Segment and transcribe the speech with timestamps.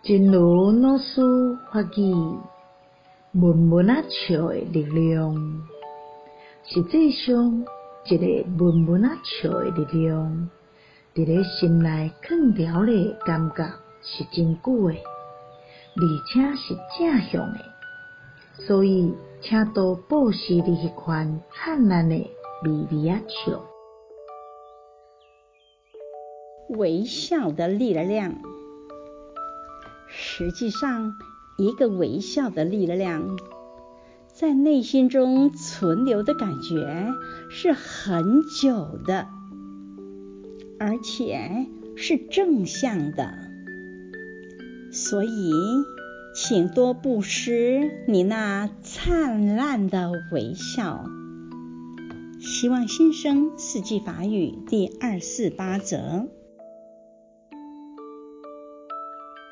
[0.00, 1.20] 真如老师
[1.72, 2.14] 法语，
[3.34, 5.34] 文文啊笑的力量。
[6.64, 7.66] 实际上，
[8.06, 10.48] 一个文文啊笑的力量，
[11.14, 13.64] 伫咧心内藏牢的感觉
[14.00, 17.58] 是真久的，而且是正向的。
[18.66, 22.14] 所以，请多保持你迄款灿烂的
[22.64, 23.60] 微微仔笑。
[26.70, 28.34] 微笑的力量，
[30.20, 31.14] 实际上，
[31.56, 33.38] 一个微笑的力量，
[34.34, 37.06] 在内心中存留的感觉
[37.48, 39.28] 是很久的，
[40.80, 43.32] 而且是正向的。
[44.90, 45.52] 所以，
[46.34, 51.04] 请多布施你那灿烂的微笑。
[52.40, 56.26] 希望新生四季法语第二四八则。